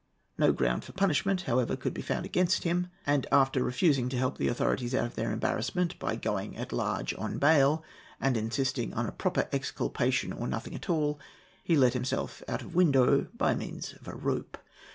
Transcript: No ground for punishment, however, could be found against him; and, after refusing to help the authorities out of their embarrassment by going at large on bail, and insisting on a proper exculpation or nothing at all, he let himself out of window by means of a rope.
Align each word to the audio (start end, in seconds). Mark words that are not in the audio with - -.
No 0.35 0.51
ground 0.51 0.83
for 0.83 0.93
punishment, 0.93 1.43
however, 1.43 1.75
could 1.75 1.93
be 1.93 2.01
found 2.01 2.25
against 2.25 2.63
him; 2.63 2.87
and, 3.05 3.27
after 3.31 3.63
refusing 3.63 4.09
to 4.09 4.17
help 4.17 4.39
the 4.39 4.47
authorities 4.47 4.95
out 4.95 5.05
of 5.05 5.13
their 5.13 5.31
embarrassment 5.31 5.99
by 5.99 6.15
going 6.15 6.57
at 6.57 6.73
large 6.73 7.13
on 7.19 7.37
bail, 7.37 7.83
and 8.19 8.35
insisting 8.35 8.95
on 8.95 9.05
a 9.05 9.11
proper 9.11 9.47
exculpation 9.53 10.33
or 10.33 10.47
nothing 10.47 10.73
at 10.73 10.89
all, 10.89 11.19
he 11.63 11.75
let 11.77 11.93
himself 11.93 12.41
out 12.47 12.63
of 12.63 12.73
window 12.73 13.27
by 13.37 13.53
means 13.53 13.93
of 13.93 14.07
a 14.07 14.15
rope. 14.15 14.57